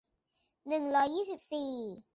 [0.67, 1.71] หนึ่งร้อยยี่สิบสี่